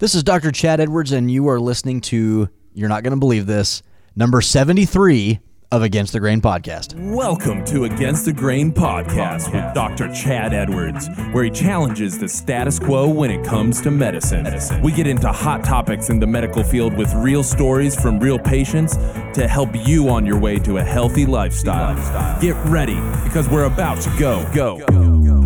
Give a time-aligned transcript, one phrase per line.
[0.00, 0.52] This is Dr.
[0.52, 3.82] Chad Edwards, and you are listening to, you're not going to believe this,
[4.14, 5.40] number 73
[5.72, 6.94] of Against the Grain podcast.
[7.12, 10.10] Welcome to Against the Grain podcast with Dr.
[10.14, 14.46] Chad Edwards, where he challenges the status quo when it comes to medicine.
[14.82, 18.96] We get into hot topics in the medical field with real stories from real patients
[19.34, 22.40] to help you on your way to a healthy lifestyle.
[22.40, 24.78] Get ready because we're about to go, go,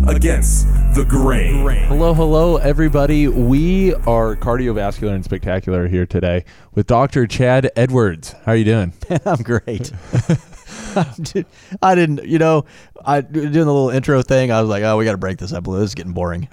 [0.07, 1.65] against the grain.
[1.87, 3.27] Hello, hello, everybody.
[3.27, 7.25] We are cardiovascular and spectacular here today with Dr.
[7.27, 8.33] Chad Edwards.
[8.45, 8.93] How are you doing?
[9.25, 9.91] I'm great.
[11.81, 12.65] I didn't, you know,
[13.05, 14.51] I doing the little intro thing.
[14.51, 15.63] I was like, oh, we got to break this up.
[15.65, 16.49] This is getting boring.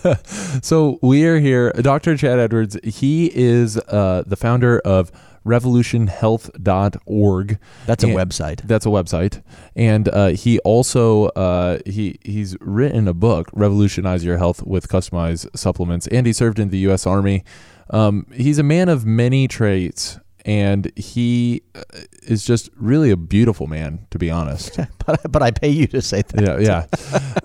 [0.62, 1.72] so we are here.
[1.72, 2.16] Dr.
[2.16, 2.76] Chad Edwards.
[2.84, 5.10] He is uh, the founder of
[5.46, 7.58] revolutionhealth.org.
[7.86, 8.62] That's a And- website.
[8.62, 9.42] That's a website,
[9.76, 15.46] and uh, he also uh, he he's written a book, "Revolutionize Your Health with Customized
[15.56, 17.06] Supplements," and he served in the U.S.
[17.06, 17.44] Army.
[17.90, 21.82] Um, he's a man of many traits, and he uh,
[22.22, 24.78] is just really a beautiful man, to be honest.
[25.06, 26.60] but, but I pay you to say that.
[26.60, 26.86] yeah, yeah.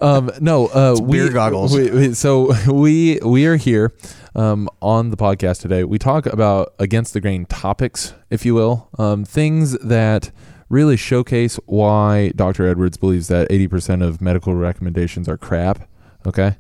[0.01, 1.73] Um, no, uh, we, beer goggles.
[1.75, 3.91] we- so we we are here
[4.35, 5.83] um, on the podcast today.
[5.83, 10.31] We talk about against the grain topics, if you will, um, things that
[10.69, 12.67] really showcase why Dr.
[12.67, 15.87] Edwards believes that eighty percent of medical recommendations are crap.
[16.27, 16.57] Okay,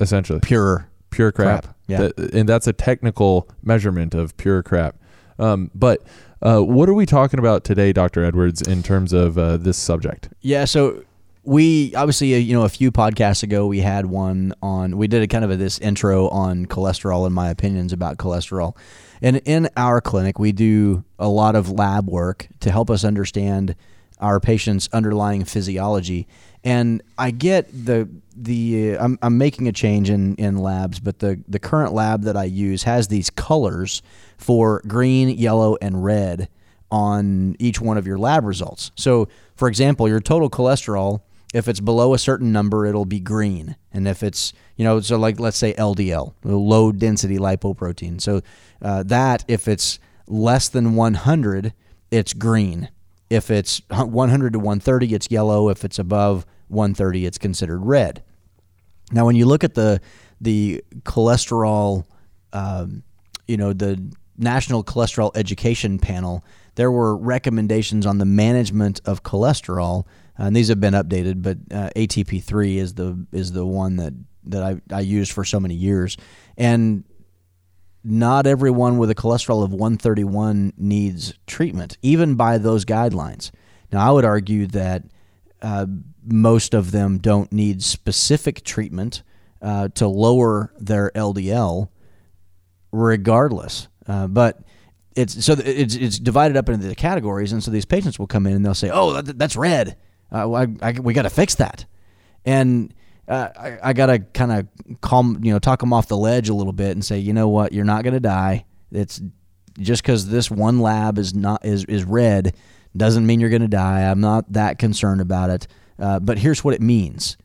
[0.00, 0.88] essentially Pure.
[1.10, 1.64] pure crap.
[1.64, 1.98] Crap, yeah.
[2.16, 4.96] That- and that's a technical measurement of pure crap.
[5.38, 6.02] Um, but
[6.42, 8.24] uh, what are we talking about today, Dr.
[8.24, 10.28] Edwards, in terms of uh, this subject?
[10.40, 11.04] Yeah, so
[11.44, 15.22] we obviously uh, you know a few podcasts ago we had one on we did
[15.22, 18.76] a kind of a, this intro on cholesterol and my opinions about cholesterol.
[19.20, 23.74] And in our clinic we do a lot of lab work to help us understand
[24.18, 26.28] our patients' underlying physiology.
[26.62, 31.18] And I get the the uh, I'm, I'm making a change in in labs, but
[31.18, 34.00] the the current lab that I use has these colors
[34.38, 36.48] for green, yellow, and red
[36.92, 38.92] on each one of your lab results.
[38.94, 39.26] So,
[39.56, 43.76] for example, your total cholesterol, if it's below a certain number, it'll be green.
[43.92, 48.20] And if it's, you know, so like let's say LDL, low density lipoprotein.
[48.20, 48.40] So,
[48.80, 51.74] uh, that, if it's less than 100,
[52.10, 52.88] it's green.
[53.28, 55.68] If it's 100 to 130, it's yellow.
[55.68, 58.22] If it's above 130, it's considered red.
[59.10, 60.00] Now, when you look at the
[60.40, 62.04] the cholesterol,
[62.52, 63.04] um,
[63.46, 64.02] you know, the
[64.36, 70.04] National Cholesterol Education Panel, there were recommendations on the management of cholesterol,
[70.46, 71.42] and these have been updated.
[71.42, 74.14] But uh, ATP3 is the is the one that
[74.44, 76.16] that I, I used for so many years,
[76.56, 77.04] and
[78.04, 83.52] not everyone with a cholesterol of 131 needs treatment, even by those guidelines.
[83.92, 85.04] Now, I would argue that
[85.60, 85.86] uh,
[86.24, 89.22] most of them don't need specific treatment
[89.60, 91.88] uh, to lower their LDL,
[92.90, 93.86] regardless.
[94.08, 94.62] Uh, but
[95.14, 98.46] it's so it's it's divided up into the categories, and so these patients will come
[98.46, 99.96] in and they'll say, "Oh, that, that's red.
[100.32, 101.84] Uh, I, I, we got to fix that,"
[102.44, 102.94] and
[103.28, 106.48] uh, I, I got to kind of calm, you know, talk them off the ledge
[106.48, 108.64] a little bit and say, you know what, you're not going to die.
[108.90, 109.20] It's
[109.78, 112.54] just because this one lab is not is is red
[112.94, 114.02] doesn't mean you're going to die.
[114.02, 115.66] I'm not that concerned about it.
[115.98, 117.36] Uh, but here's what it means,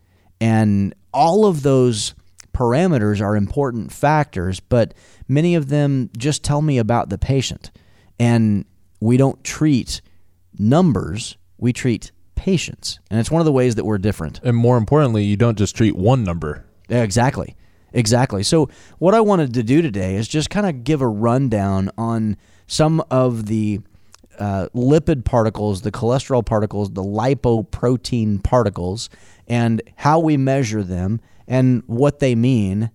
[0.42, 2.16] and all of those
[2.54, 4.94] parameters are important factors, but
[5.28, 7.72] many of them just tell me about the patient,
[8.20, 8.66] and
[9.00, 10.02] we don't treat
[10.58, 11.38] numbers.
[11.58, 12.12] We treat
[12.48, 14.40] patients, and it's one of the ways that we're different.
[14.42, 16.64] And more importantly, you don't just treat one number.
[16.88, 17.58] Yeah, Exactly.
[17.92, 18.42] Exactly.
[18.42, 18.70] So,
[19.00, 23.04] what I wanted to do today is just kind of give a rundown on some
[23.12, 23.82] of the
[24.40, 29.10] uh, lipid particles, the cholesterol particles, the lipoprotein particles,
[29.48, 31.20] and how we measure them
[31.50, 32.92] and what they mean,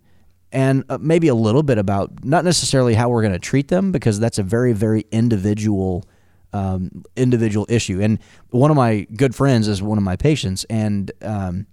[0.51, 3.91] and uh, maybe a little bit about not necessarily how we're going to treat them
[3.91, 6.05] because that's a very, very individual
[6.53, 8.01] um, individual issue.
[8.01, 8.19] And
[8.51, 11.65] one of my good friends is one of my patients, and um,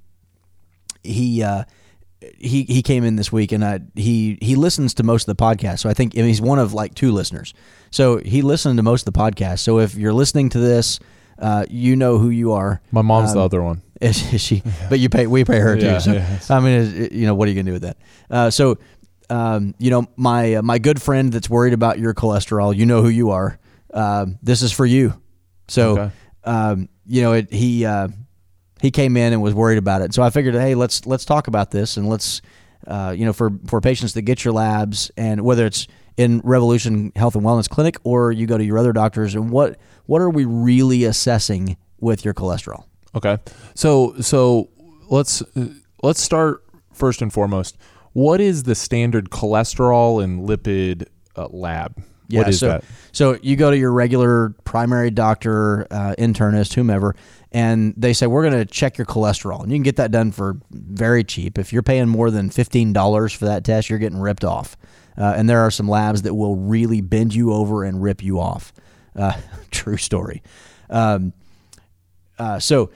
[1.02, 1.64] he uh,
[2.38, 5.42] he he came in this week, and I, he he listens to most of the
[5.42, 5.80] podcast.
[5.80, 7.54] So I think I mean, he's one of like two listeners.
[7.90, 9.60] So he listened to most of the podcast.
[9.60, 11.00] So if you're listening to this,
[11.38, 12.80] uh, you know who you are.
[12.92, 13.82] My mom's the Um, other one.
[14.00, 14.62] Is, is she?
[14.88, 15.26] But you pay.
[15.26, 15.86] We pay her too.
[15.86, 16.38] Yeah, so yeah.
[16.50, 17.96] I mean, is- you know, what are you gonna do with that?
[18.30, 18.78] Uh, so,
[19.30, 22.74] um, you know, my uh, my good friend that's worried about your cholesterol.
[22.76, 23.58] You know who you are.
[23.92, 25.20] Um, this is for you.
[25.68, 26.10] So, Okay.
[26.44, 28.08] um, you know, it, he uh,
[28.80, 30.14] he came in and was worried about it.
[30.14, 32.40] So I figured, hey, let's let's talk about this and let's,
[32.86, 37.12] uh, you know, for for patients that get your labs and whether it's in Revolution
[37.16, 40.30] Health and Wellness Clinic or you go to your other doctors and what what are
[40.30, 42.84] we really assessing with your cholesterol?
[43.14, 43.38] Okay.
[43.74, 44.70] So so
[45.08, 45.42] let's
[46.02, 47.76] let's start first and foremost.
[48.12, 52.02] what is the standard cholesterol and lipid uh, lab?
[52.30, 52.84] Yeah, what is so, that?
[53.12, 57.16] So you go to your regular primary doctor, uh, internist, whomever,
[57.52, 60.32] and they say we're going to check your cholesterol, and you can get that done
[60.32, 61.58] for very cheap.
[61.58, 64.76] If you're paying more than fifteen dollars for that test, you're getting ripped off.
[65.18, 68.40] Uh, and there are some labs that will really bend you over and rip you
[68.40, 68.72] off.
[69.14, 69.38] Uh,
[69.70, 70.42] true story.
[70.88, 71.32] Um,
[72.38, 72.90] uh, so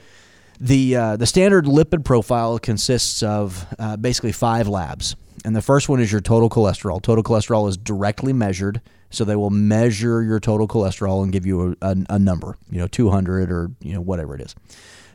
[0.59, 5.89] the uh, the standard lipid profile consists of uh, basically five labs, and the first
[5.89, 7.01] one is your total cholesterol.
[7.01, 11.75] Total cholesterol is directly measured, so they will measure your total cholesterol and give you
[11.81, 14.55] a, a, a number, you know, 200 or you know whatever it is.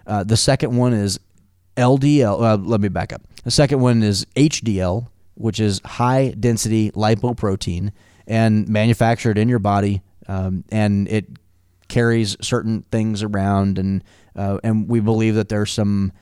[0.06, 1.20] Uh, the second one is
[1.76, 2.42] LDL.
[2.42, 3.22] Uh, let me back up.
[3.44, 7.92] The second one is HDL, which is high density lipoprotein
[8.26, 11.26] and manufactured in your body, um, and it
[11.88, 14.04] carries certain things around, and
[14.36, 16.12] uh, and we believe that there's some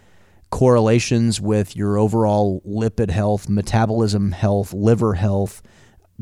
[0.50, 5.62] correlations with your overall lipid health, metabolism health, liver health,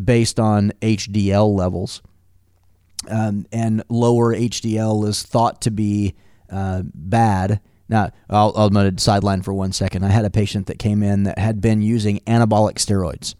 [0.02, 2.02] based on HDL levels.
[3.08, 6.14] Um, and lower HDL is thought to be
[6.50, 7.60] uh, bad.
[7.88, 10.04] Now, I'll, to sideline for one second.
[10.04, 13.34] I had a patient that came in that had been using anabolic steroids.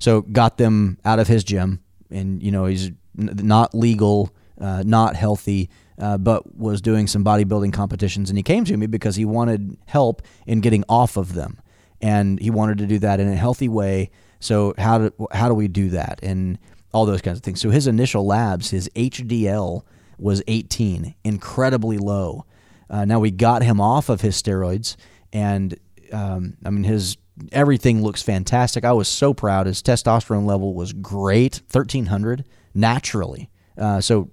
[0.00, 1.80] So, got them out of his gym,
[2.10, 7.72] and, you know, he's not legal, uh, not healthy, uh, but was doing some bodybuilding
[7.72, 8.28] competitions.
[8.28, 11.60] And he came to me because he wanted help in getting off of them.
[12.00, 14.10] And he wanted to do that in a healthy way.
[14.42, 16.20] So, how do, how do we do that?
[16.22, 16.58] And
[16.92, 17.60] all those kinds of things.
[17.60, 19.82] So, his initial labs, his HDL
[20.18, 22.44] was 18, incredibly low.
[22.88, 24.96] Uh, now we got him off of his steroids,
[25.32, 25.78] and
[26.12, 27.16] um, I mean his
[27.50, 28.84] everything looks fantastic.
[28.84, 29.66] I was so proud.
[29.66, 32.44] His testosterone level was great, thirteen hundred
[32.74, 33.50] naturally.
[33.78, 34.30] Uh, so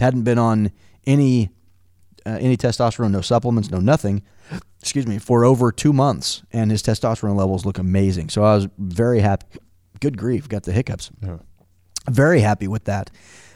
[0.00, 0.72] hadn't been on
[1.06, 1.50] any
[2.26, 4.22] uh, any testosterone, no supplements, no nothing.
[4.80, 8.30] Excuse me, for over two months, and his testosterone levels look amazing.
[8.30, 9.58] So I was very happy.
[10.00, 11.10] Good grief, got the hiccups.
[12.08, 13.10] Very happy with that.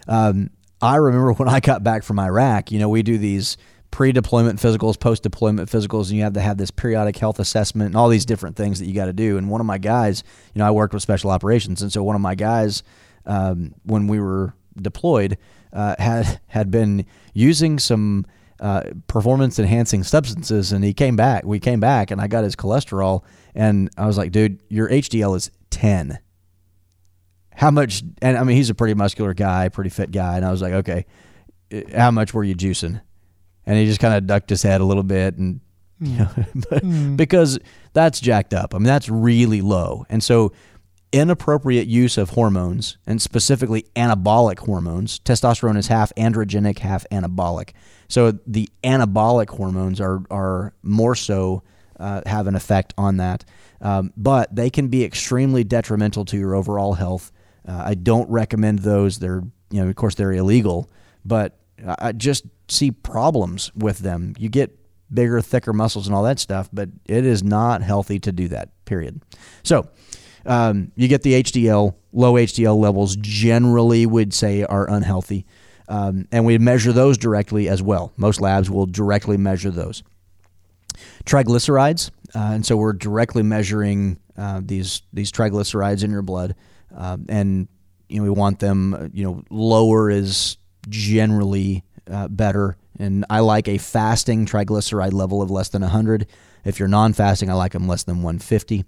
[0.07, 0.51] Um,
[0.83, 2.71] I remember when I got back from Iraq.
[2.71, 3.57] You know, we do these
[3.91, 8.09] pre-deployment physicals, post-deployment physicals, and you have to have this periodic health assessment and all
[8.11, 9.39] these different things that you got to do.
[9.39, 12.17] And one of my guys, you know, I worked with special operations, and so one
[12.17, 12.83] of my guys,
[13.25, 15.39] um, when we were deployed,
[15.73, 18.27] uh, had had been using some
[18.65, 21.45] uh, performance enhancing substances, and he came back.
[21.45, 23.23] We came back, and I got his cholesterol,
[23.55, 26.19] and I was like, dude, your HDL is ten.
[27.53, 28.03] How much?
[28.23, 30.73] And I mean, he's a pretty muscular guy, pretty fit guy, and I was like,
[30.73, 31.07] okay,
[31.73, 33.01] uh, how much were you juicing?
[33.67, 35.61] and he just kind of ducked his head a little bit and
[35.99, 36.07] hmm.
[36.07, 36.25] you know,
[36.81, 37.17] hmm.
[37.17, 37.59] because
[37.93, 38.75] that's jacked up.
[38.75, 40.05] I mean, that's really low.
[40.09, 40.53] And so
[41.15, 47.71] inappropriate use of hormones and specifically anabolic hormones, testosterone is half androgenic, half anabolic.
[48.09, 51.63] So the anabolic hormones are, are more so
[52.01, 53.45] uh, have an effect on that.
[53.81, 57.31] Um, but they can be extremely detrimental to your overall health.
[57.67, 59.21] Uh, I don't recommend those.
[59.21, 60.91] They're, you know, of course, they're illegal,
[61.25, 64.35] but I just see problems with them.
[64.37, 64.77] You get
[65.13, 68.71] bigger, thicker muscles and all that stuff, but it is not healthy to do that,
[68.85, 69.23] period.
[69.63, 69.89] So,
[70.47, 75.47] um, you get the HDL, low HDL levels generally would say are unhealthy.
[75.89, 78.13] Um, and we measure those directly as well.
[78.17, 80.03] Most labs will directly measure those.
[81.27, 86.55] Triglycerides, uh, and so we're directly measuring uh, these these triglycerides in your blood,
[86.97, 87.69] uh, and
[88.09, 89.11] you know we want them.
[89.13, 90.57] You know, lower is
[90.89, 92.77] generally uh, better.
[92.99, 96.27] And I like a fasting triglyceride level of less than 100.
[96.65, 98.85] If you're non fasting, I like them less than 150.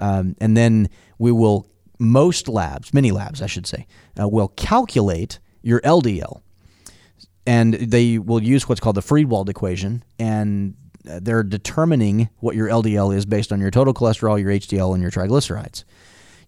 [0.00, 3.86] Um, and then we will, most labs, many labs, I should say,
[4.20, 6.40] uh, will calculate your LDL.
[7.46, 10.02] And they will use what's called the Friedewald equation.
[10.18, 15.02] And they're determining what your LDL is based on your total cholesterol, your HDL, and
[15.02, 15.84] your triglycerides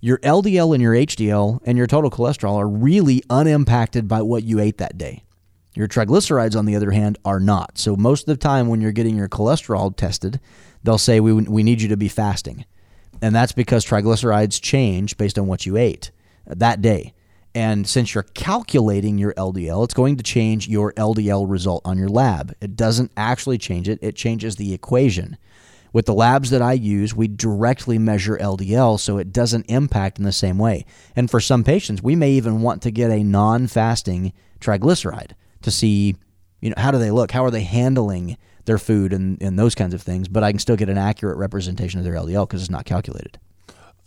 [0.03, 4.59] your LDL and your HDL and your total cholesterol are really unimpacted by what you
[4.59, 5.23] ate that day.
[5.75, 7.79] Your triglycerides, on the other hand, are not.
[7.79, 10.39] So, most of the time when you're getting your cholesterol tested,
[10.83, 12.67] they'll say, we, we need you to be fasting.
[13.23, 16.11] And that's because triglycerides change based on what you ate
[16.47, 17.15] that day.
[17.55, 22.09] And since you're calculating your LDL, it's going to change your LDL result on your
[22.09, 22.55] lab.
[22.61, 25.39] It doesn't actually change it, it changes the equation.
[25.93, 30.25] With the labs that I use, we directly measure LDL so it doesn't impact in
[30.25, 30.87] the same way.
[31.15, 35.71] And for some patients, we may even want to get a non fasting triglyceride to
[35.71, 36.17] see,
[36.61, 37.31] you know, how do they look?
[37.31, 40.29] How are they handling their food and, and those kinds of things?
[40.29, 43.39] But I can still get an accurate representation of their LDL because it's not calculated.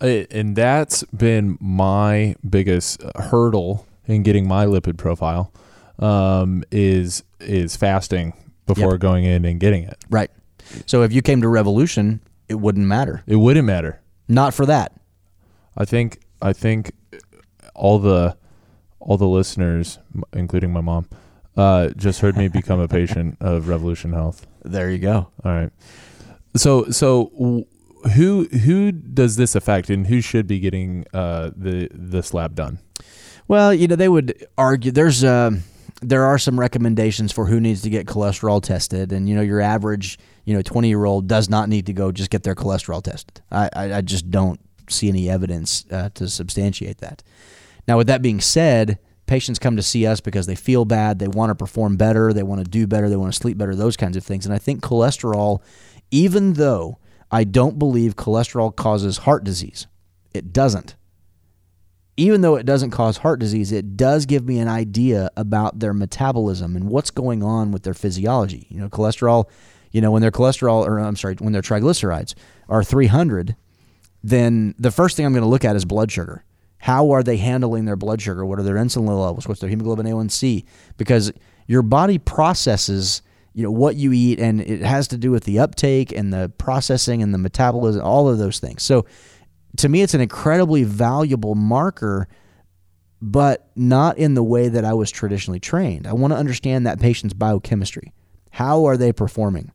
[0.02, 5.52] And that's been my biggest hurdle in getting my lipid profile
[6.00, 8.34] um, is is fasting
[8.66, 9.00] before Yep.
[9.00, 9.98] going in and getting it.
[10.10, 10.30] Right.
[10.86, 12.20] So if you came to Revolution,
[12.50, 13.24] it wouldn't matter.
[13.28, 14.02] It wouldn't matter.
[14.28, 14.92] Not for that.
[15.78, 16.92] I think I think
[17.74, 18.36] all the
[19.00, 20.00] all the listeners,
[20.34, 21.08] including my mom,
[21.58, 24.46] uh, just heard me become a patient of Revolution Health.
[24.64, 25.28] There you go.
[25.44, 25.72] All right.
[26.56, 27.66] So so
[28.14, 32.80] who who does this affect, and who should be getting uh, the this lab done?
[33.48, 35.64] Well, you know, they would argue there's um
[36.02, 39.62] there are some recommendations for who needs to get cholesterol tested, and you know, your
[39.62, 43.02] average you know 20 year old does not need to go just get their cholesterol
[43.02, 43.42] tested.
[43.52, 44.60] I I, I just don't
[44.90, 47.24] see any evidence uh, to substantiate that.
[47.88, 51.28] Now, with that being said, patients come to see us because they feel bad, they
[51.28, 53.98] want to perform better, they want to do better, they want to sleep better, those
[53.98, 54.46] kinds of things.
[54.46, 55.62] And I think cholesterol,
[56.12, 57.00] even though
[57.32, 59.88] I don't believe cholesterol causes heart disease,
[60.34, 60.96] it doesn't
[62.18, 65.94] even though it doesn't cause heart disease, it does give me an idea about their
[65.94, 68.68] metabolism and what's going on with their physiology.
[68.70, 69.46] You know, cholesterol,
[69.92, 72.34] you know, when their cholesterol, or I'm sorry, when their triglycerides
[72.70, 73.56] are 300,
[74.24, 76.45] then the first thing I'm going to look at is blood sugar.
[76.86, 78.46] How are they handling their blood sugar?
[78.46, 79.48] What are their insulin levels?
[79.48, 80.66] What's their hemoglobin A1C?
[80.98, 81.34] Because
[81.66, 83.24] your body processes,
[83.54, 86.52] you know, what you eat, and it has to do with the uptake and the
[86.60, 88.84] processing and the metabolism, all of those things.
[88.84, 89.08] So,
[89.78, 92.28] to me, it's an incredibly valuable marker,
[93.20, 96.06] but not in the way that I was traditionally trained.
[96.06, 98.14] I want to understand that patient's biochemistry.
[98.52, 99.72] How are they performing?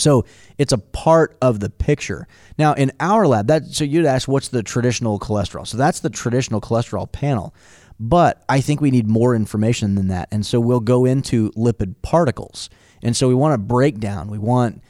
[0.00, 0.24] So
[0.58, 2.26] it's a part of the picture.
[2.58, 5.66] Now in our lab, that so you'd ask what's the traditional cholesterol.
[5.66, 7.54] So that's the traditional cholesterol panel.
[7.98, 10.28] But I think we need more information than that.
[10.32, 12.70] And so we'll go into lipid particles.
[13.02, 14.28] And so we want to break down.
[14.28, 14.82] We want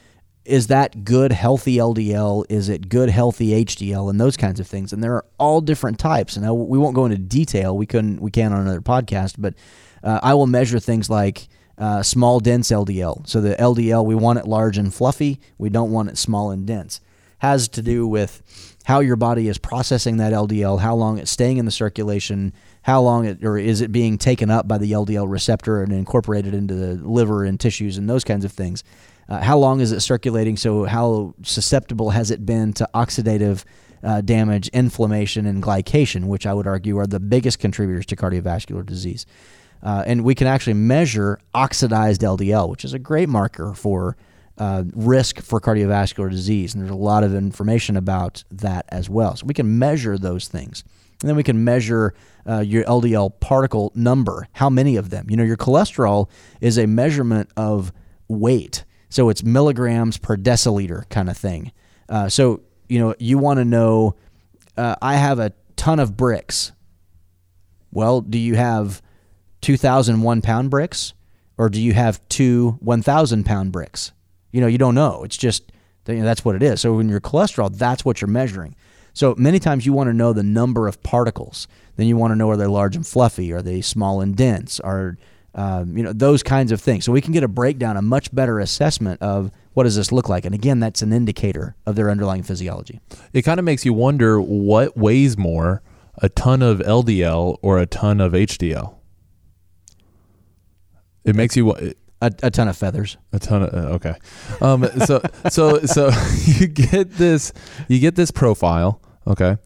[0.44, 2.46] is that good healthy LDL?
[2.48, 4.92] Is it good healthy HDL and those kinds of things?
[4.92, 6.36] And there are all different types.
[6.36, 7.76] And we won't go into detail.
[7.76, 8.20] We couldn't.
[8.20, 9.36] We can on another podcast.
[9.38, 9.54] But
[10.02, 11.48] uh, I will measure things like
[11.80, 13.26] uh, small dense LDL.
[13.26, 15.40] So the LDL we want it large and fluffy.
[15.58, 17.00] We don't want it small and dense.
[17.38, 18.42] Has to do with
[18.84, 23.00] how your body is processing that LDL, how long it's staying in the circulation, how
[23.00, 26.74] long it or is it being taken up by the LDL receptor and incorporated into
[26.74, 28.84] the liver and tissues and those kinds of things.
[29.30, 30.56] Uh, how long is it circulating?
[30.56, 33.64] So, how susceptible has it been to oxidative
[34.02, 38.84] uh, damage, inflammation, and glycation, which I would argue are the biggest contributors to cardiovascular
[38.84, 39.24] disease?
[39.82, 44.16] Uh, and we can actually measure oxidized LDL, which is a great marker for
[44.58, 46.74] uh, risk for cardiovascular disease.
[46.74, 49.36] And there's a lot of information about that as well.
[49.36, 50.84] So, we can measure those things.
[51.20, 52.14] And then we can measure
[52.48, 55.26] uh, your LDL particle number, how many of them.
[55.28, 56.28] You know, your cholesterol
[56.60, 57.92] is a measurement of
[58.28, 58.84] weight.
[59.10, 61.72] So it's milligrams per deciliter kind of thing.
[62.08, 64.14] Uh, so, you know, you want to know
[64.76, 66.72] uh, I have a ton of bricks.
[67.92, 69.02] Well, do you have
[69.60, 71.14] 2,001 pound bricks
[71.60, 74.12] or do you have two 1,000 pound bricks?
[74.50, 75.24] You know, you don't know.
[75.24, 75.70] It's just,
[76.08, 76.80] you know, that's what it is.
[76.80, 78.74] So when your cholesterol, that's what you're measuring.
[79.12, 81.68] So many times you want to know the number of particles.
[81.96, 83.52] Then you want to know are they large and fluffy?
[83.52, 84.80] Are they small and dense?
[84.80, 85.18] Are
[85.54, 87.04] um, you know those kinds of things.
[87.04, 90.30] So we can get a breakdown, a much better assessment of what does this look
[90.30, 90.46] like.
[90.46, 93.00] And again, that's an indicator of their underlying physiology.
[93.34, 95.82] It kind of makes you wonder what weighs more,
[96.16, 98.94] a ton of LDL or a ton of HDL.
[101.24, 101.78] It makes you wa-
[102.22, 103.16] A, a ton of feathers.
[103.32, 104.14] a ton of uh, okay.
[104.60, 106.10] Um, so so so
[106.44, 107.52] you get this
[107.88, 109.56] you get this profile, okay,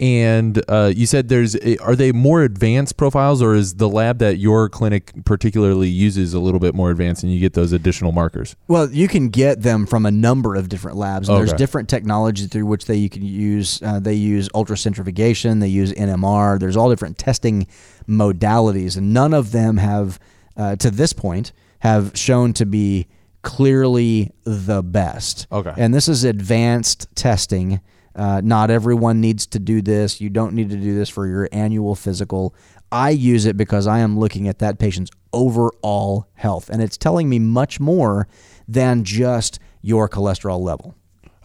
[0.00, 4.38] and uh, you said there's are they more advanced profiles or is the lab that
[4.38, 8.56] your clinic particularly uses a little bit more advanced and you get those additional markers?
[8.66, 11.28] Well, you can get them from a number of different labs.
[11.28, 13.80] And There's different technology through which they you can use.
[13.80, 15.60] Uh, they use ultracentrifugation.
[15.60, 16.58] They use NMR.
[16.58, 17.68] There's all different testing
[18.08, 20.18] modalities, and none of them have,
[20.56, 23.06] uh, to this point, have shown to be
[23.42, 25.46] clearly the best.
[25.50, 25.72] Okay.
[25.76, 27.80] And this is advanced testing.
[28.14, 30.20] Uh, not everyone needs to do this.
[30.20, 32.54] You don't need to do this for your annual physical.
[32.92, 37.28] I use it because I am looking at that patient's overall health, and it's telling
[37.28, 38.28] me much more
[38.68, 40.94] than just your cholesterol level.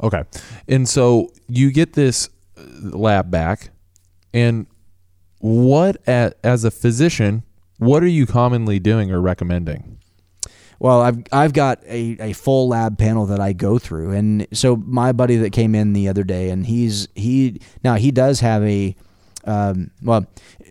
[0.03, 0.23] Okay.
[0.67, 2.61] And so you get this uh,
[2.95, 3.71] lab back
[4.33, 4.67] and
[5.39, 7.43] what at, as a physician,
[7.77, 9.99] what are you commonly doing or recommending?
[10.79, 14.75] Well, I've I've got a, a full lab panel that I go through, and so
[14.75, 18.63] my buddy that came in the other day, and he's he now he does have
[18.63, 18.95] a
[19.45, 20.27] um, well,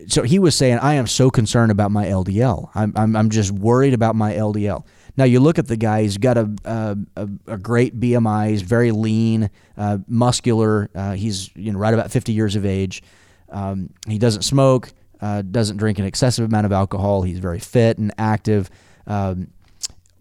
[0.07, 2.71] so he was saying I am so concerned about my LDL.
[2.75, 4.85] I'm I'm, I'm just worried about my LDL.
[5.17, 8.51] Now you look at the guy; he's got a a, a, great BMI.
[8.51, 10.91] He's very lean, uh, muscular.
[10.95, 13.03] Uh, he's you know right about 50 years of age.
[13.49, 17.23] Um, he doesn't smoke, uh, doesn't drink an excessive amount of alcohol.
[17.23, 18.71] He's very fit and active.
[19.07, 19.49] Um,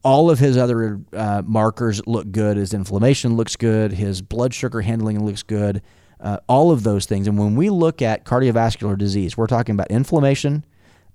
[0.03, 2.57] all of his other uh, markers look good.
[2.57, 3.91] His inflammation looks good.
[3.93, 5.81] His blood sugar handling looks good.
[6.19, 7.27] uh, all of those things.
[7.27, 10.65] And when we look at cardiovascular disease, we're talking about inflammation,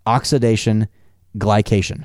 [0.06, 0.88] oxidation,
[1.36, 2.04] glycation.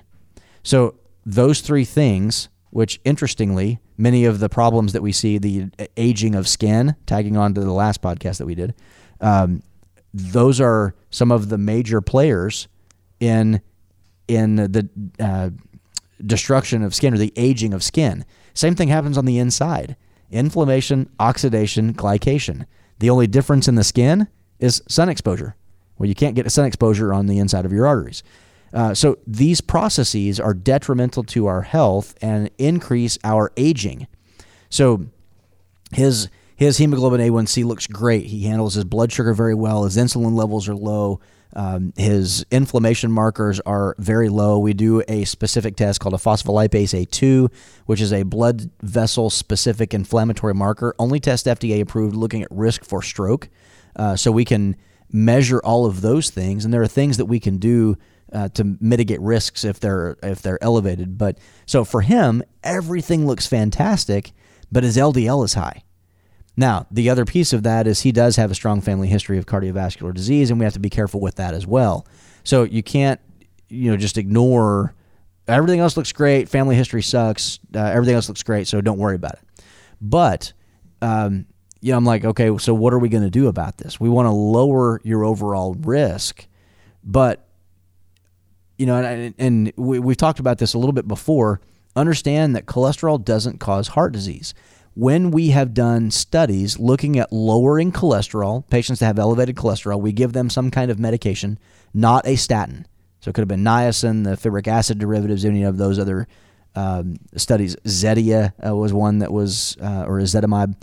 [0.63, 6.36] So those three things, which interestingly, many of the problems that we see, the aging
[6.36, 8.74] of skin, tagging on to the last podcast that we did,
[9.22, 9.62] um,
[10.15, 12.67] those are some of the major players
[13.19, 13.62] in
[14.27, 15.50] in the uh,
[16.25, 18.25] destruction of skin or the aging of skin.
[18.53, 19.98] Same thing happens on the inside:
[20.31, 22.65] inflammation, oxidation, glycation.
[23.00, 24.27] The only difference in the skin
[24.60, 25.55] is sun exposure.
[25.98, 28.24] Well, you can't get sun exposure on the inside of your arteries.
[28.74, 34.07] Uh, so these processes are detrimental to our health and increase our aging.
[34.69, 35.05] So
[35.91, 38.27] his his hemoglobin A1C looks great.
[38.27, 39.83] He handles his blood sugar very well.
[39.83, 41.19] His insulin levels are low.
[41.53, 44.59] Um, his inflammation markers are very low.
[44.59, 47.51] We do a specific test called a phospholipase A2,
[47.85, 52.83] which is a blood vessel specific inflammatory marker, only test FDA approved looking at risk
[52.83, 53.50] for stroke.
[53.95, 54.75] Uh, so we can
[55.12, 57.95] measure all of those things, and there are things that we can do
[58.33, 61.17] uh, to mitigate risks if they're if they're elevated.
[61.17, 64.33] But so for him, everything looks fantastic,
[64.69, 65.83] but his LDL is high.
[66.57, 69.45] Now, the other piece of that is he does have a strong family history of
[69.45, 72.07] cardiovascular disease, and we have to be careful with that as well.
[72.43, 73.19] So you can't,
[73.67, 74.93] you know, just ignore
[75.47, 76.47] everything else looks great.
[76.50, 77.59] Family history sucks.
[77.74, 79.63] Uh, everything else looks great, so don't worry about it.
[80.01, 80.53] But,
[81.01, 81.45] um,
[81.81, 84.00] yeah, I'm like, okay, so what are we going to do about this?
[84.00, 86.47] We want to lower your overall risk,
[87.03, 87.47] but,
[88.77, 91.62] you know, and, and we, we've talked about this a little bit before.
[91.95, 94.53] Understand that cholesterol doesn't cause heart disease
[94.96, 100.14] when we have done studies looking at lowering cholesterol, patients that have elevated cholesterol, we
[100.14, 101.60] give them some kind of medication,
[101.94, 102.88] not a statin.
[103.20, 106.28] So it could have been niacin, the fibric acid derivatives, any of those other
[106.75, 107.75] um, studies.
[107.86, 110.75] Zetia uh, was one that was, uh, or ezetimibe.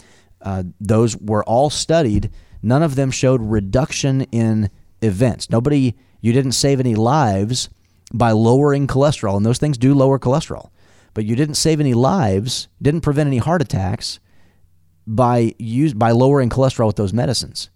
[0.42, 2.31] Uh, those were all studied.
[2.62, 5.49] None of them showed reduction in events.
[5.49, 7.71] Nobody, you didn't save any lives
[8.12, 10.70] by lowering cholesterol, and those things do lower cholesterol
[11.14, 14.20] but you didn't save any lives, didn't prevent any heart attacks
[15.07, 17.70] by use by lowering cholesterol with those medicines.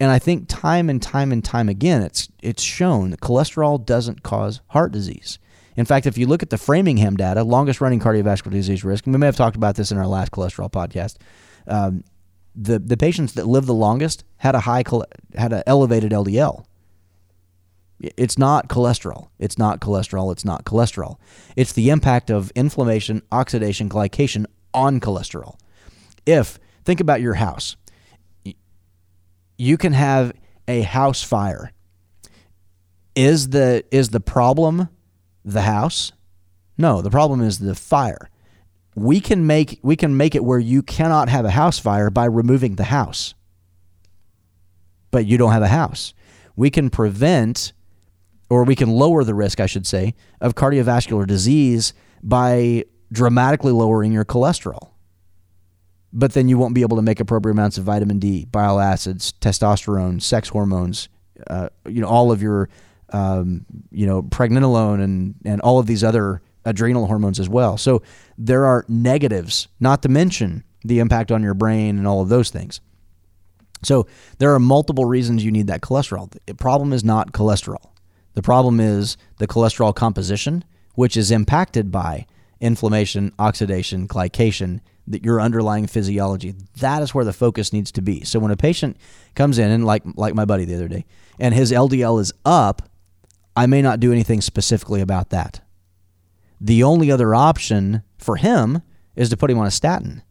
[0.00, 4.22] And I think time and time and time again, it's it's shown that cholesterol doesn't
[4.22, 5.38] cause heart disease.
[5.76, 9.14] In fact, if you look at the Framingham data, longest running cardiovascular disease risk, and
[9.14, 11.16] we may have talked about this in our last cholesterol podcast,
[11.66, 12.04] um,
[12.54, 14.84] the the patients that lived the longest had a high
[15.36, 16.64] had an elevated LDL.
[18.00, 19.28] It's not cholesterol.
[19.38, 20.30] It's not cholesterol.
[20.32, 21.16] It's not cholesterol.
[21.56, 25.58] It's the impact of inflammation, oxidation, glycation on cholesterol.
[26.24, 27.76] If, think about your house,
[29.56, 30.32] you can have
[30.68, 31.72] a house fire.
[33.16, 34.88] Is the, is the problem
[35.44, 36.12] the house?
[36.76, 38.30] No, the problem is the fire.
[38.94, 42.24] We can make we can make it where you cannot have a house fire by
[42.24, 43.34] removing the house.
[45.10, 46.14] But you don't have a house.
[46.56, 47.72] We can prevent
[48.50, 54.12] or we can lower the risk, I should say, of cardiovascular disease by dramatically lowering
[54.12, 54.90] your cholesterol.
[56.12, 59.34] But then you won't be able to make appropriate amounts of vitamin D, bile acids,
[59.40, 61.08] testosterone, sex hormones,
[61.48, 62.70] uh, you know, all of your,
[63.10, 67.76] um, you know, pregnenolone and, and all of these other adrenal hormones as well.
[67.76, 68.02] So
[68.36, 72.50] there are negatives, not to mention the impact on your brain and all of those
[72.50, 72.80] things.
[73.82, 74.06] So
[74.38, 76.34] there are multiple reasons you need that cholesterol.
[76.46, 77.90] The problem is not cholesterol.
[78.38, 80.62] The problem is the cholesterol composition,
[80.94, 82.24] which is impacted by
[82.60, 86.54] inflammation, oxidation, glycation, that your underlying physiology.
[86.76, 88.22] That is where the focus needs to be.
[88.22, 88.96] So when a patient
[89.34, 91.04] comes in and like like my buddy the other day,
[91.40, 92.88] and his LDL is up,
[93.56, 95.60] I may not do anything specifically about that.
[96.60, 98.82] The only other option for him
[99.16, 100.22] is to put him on a statin,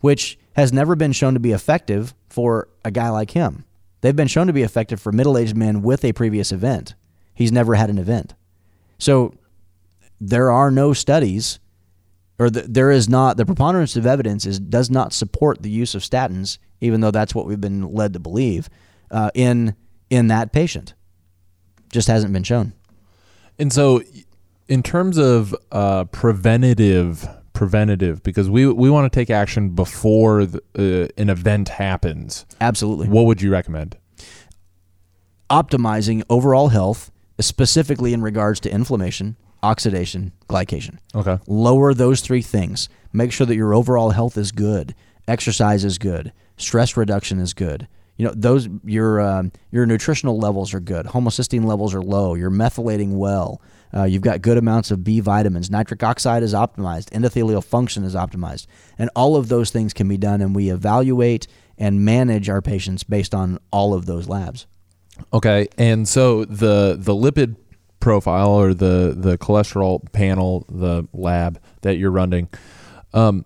[0.00, 3.64] which has never been shown to be effective for a guy like him.
[4.02, 6.96] They've been shown to be effective for middle-aged men with a previous event
[7.40, 8.34] he's never had an event.
[8.98, 9.32] So
[10.20, 11.58] there are no studies,
[12.38, 15.94] or the, there is not the preponderance of evidence is does not support the use
[15.94, 18.68] of statins, even though that's what we've been led to believe
[19.10, 19.74] uh, in
[20.10, 20.92] in that patient.
[21.90, 22.74] Just hasn't been shown.
[23.58, 24.02] And so,
[24.68, 30.60] in terms of uh, preventative preventative because we we want to take action before the,
[30.78, 32.44] uh, an event happens.
[32.60, 33.08] Absolutely.
[33.08, 33.96] What would you recommend?
[35.50, 37.10] Optimizing overall health
[37.46, 40.98] specifically in regards to inflammation, oxidation, glycation.
[41.14, 41.38] Okay.
[41.46, 42.88] Lower those three things.
[43.12, 44.94] Make sure that your overall health is good.
[45.28, 46.32] Exercise is good.
[46.56, 47.88] Stress reduction is good.
[48.16, 51.06] You know those your um, your nutritional levels are good.
[51.06, 52.34] Homocysteine levels are low.
[52.34, 53.62] You're methylating well.
[53.94, 55.70] Uh, you've got good amounts of B vitamins.
[55.70, 57.08] Nitric oxide is optimized.
[57.10, 58.66] Endothelial function is optimized,
[58.98, 60.42] and all of those things can be done.
[60.42, 61.46] And we evaluate
[61.78, 64.66] and manage our patients based on all of those labs.
[65.32, 67.56] Okay, and so the the lipid
[68.00, 72.48] profile or the the cholesterol panel, the lab that you're running,
[73.12, 73.44] um,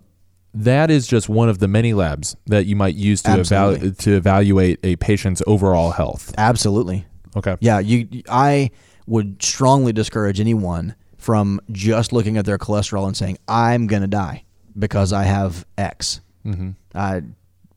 [0.53, 3.75] that is just one of the many labs that you might use to Absolutely.
[3.75, 6.33] evaluate to evaluate a patient's overall health.
[6.37, 7.05] Absolutely.
[7.35, 7.57] Okay.
[7.59, 8.23] Yeah, you.
[8.29, 8.71] I
[9.05, 14.07] would strongly discourage anyone from just looking at their cholesterol and saying, "I'm going to
[14.07, 14.45] die
[14.77, 16.71] because I have X." Mm-hmm.
[16.93, 17.21] Uh,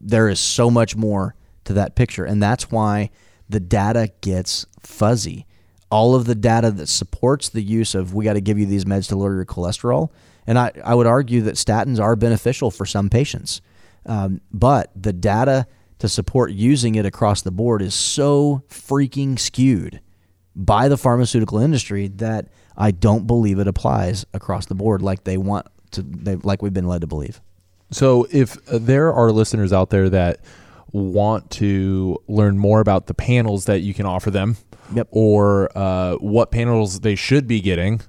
[0.00, 1.34] there is so much more
[1.64, 3.10] to that picture, and that's why
[3.48, 5.46] the data gets fuzzy.
[5.90, 8.84] All of the data that supports the use of we got to give you these
[8.84, 10.10] meds to lower your cholesterol,
[10.46, 13.60] and I, I would argue that statins are beneficial for some patients,
[14.06, 15.66] um, but the data
[15.98, 20.00] to support using it across the board is so freaking skewed
[20.54, 25.36] by the pharmaceutical industry that I don't believe it applies across the board like they
[25.36, 27.40] want to, they, like we've been led to believe.
[27.90, 30.40] So, if uh, there are listeners out there that
[30.92, 34.56] want to learn more about the panels that you can offer them,
[34.94, 35.08] Yep.
[35.10, 38.00] or uh, what panels they should be getting,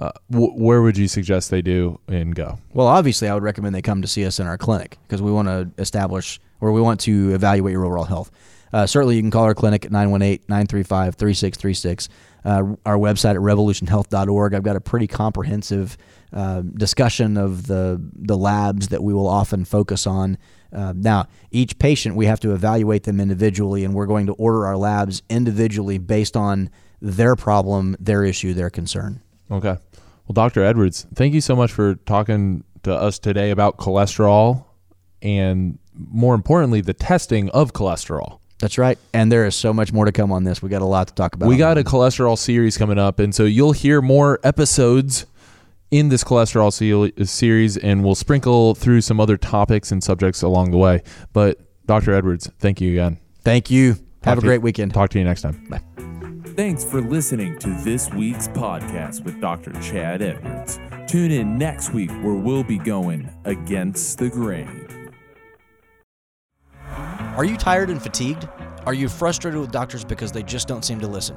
[0.00, 2.58] uh, wh- where would you suggest they do and go?
[2.72, 5.30] Well, obviously, I would recommend they come to see us in our clinic because we
[5.30, 8.30] want to establish or we want to evaluate your overall health.
[8.72, 12.08] Uh, certainly, you can call our clinic at 918 935 3636.
[12.44, 14.54] Uh, Our website at revolutionhealth.org.
[14.54, 15.96] I've got a pretty comprehensive
[16.32, 20.38] uh, discussion of the, the labs that we will often focus on.
[20.72, 24.66] Uh, now, each patient, we have to evaluate them individually, and we're going to order
[24.66, 29.20] our labs individually based on their problem, their issue, their concern.
[29.50, 29.76] Okay.
[30.26, 30.64] Well, Dr.
[30.64, 34.64] Edwards, thank you so much for talking to us today about cholesterol
[35.20, 38.38] and more importantly, the testing of cholesterol.
[38.62, 38.96] That's right.
[39.12, 40.62] And there is so much more to come on this.
[40.62, 41.48] We got a lot to talk about.
[41.48, 41.84] We got that.
[41.84, 45.26] a cholesterol series coming up, and so you'll hear more episodes
[45.90, 46.72] in this cholesterol
[47.28, 51.02] series, and we'll sprinkle through some other topics and subjects along the way.
[51.32, 52.14] But Dr.
[52.14, 53.18] Edwards, thank you again.
[53.40, 53.96] Thank you.
[54.22, 54.94] Have a great you- weekend.
[54.94, 55.66] Talk to you next time.
[55.68, 55.80] Bye.
[56.54, 59.72] Thanks for listening to this week's podcast with Dr.
[59.80, 60.78] Chad Edwards.
[61.08, 65.01] Tune in next week where we'll be going against the grain.
[67.42, 68.48] Are you tired and fatigued?
[68.86, 71.36] Are you frustrated with doctors because they just don't seem to listen?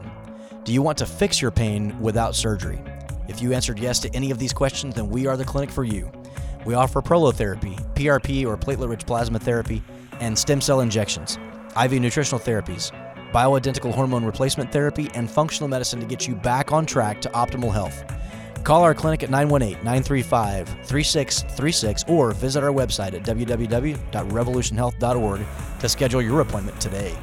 [0.63, 2.79] Do you want to fix your pain without surgery?
[3.27, 5.83] If you answered yes to any of these questions, then we are the clinic for
[5.83, 6.11] you.
[6.63, 9.81] We offer prolotherapy, PRP or platelet rich plasma therapy,
[10.19, 11.39] and stem cell injections,
[11.75, 12.91] IV nutritional therapies,
[13.31, 17.73] bioidentical hormone replacement therapy, and functional medicine to get you back on track to optimal
[17.73, 18.03] health.
[18.65, 25.45] Call our clinic at 918 935 3636 or visit our website at www.revolutionhealth.org
[25.79, 27.15] to schedule your appointment today.